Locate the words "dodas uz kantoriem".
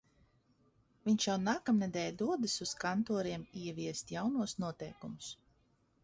2.21-3.43